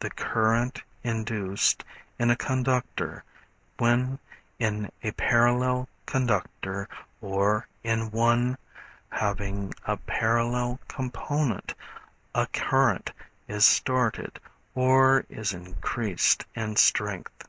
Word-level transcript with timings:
The 0.00 0.10
current 0.10 0.82
induced 1.02 1.82
in 2.18 2.28
a 2.30 2.36
conductor, 2.36 3.24
when 3.78 4.18
in 4.58 4.92
a 5.02 5.12
parallel 5.12 5.88
conductor 6.04 6.90
or 7.22 7.66
in 7.82 8.10
one 8.10 8.58
having 9.10 9.72
a 9.86 9.96
parallel 9.96 10.78
component 10.88 11.72
a 12.34 12.46
current 12.48 13.12
is 13.48 13.64
started, 13.64 14.38
or 14.74 15.24
is 15.30 15.54
increased 15.54 16.44
in 16.54 16.76
strength. 16.76 17.44